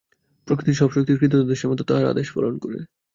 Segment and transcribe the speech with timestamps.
[0.47, 2.79] প্রকৃতির সব শক্তিই ক্রীতদাসের মত তাঁহার আদেশ পালন করে।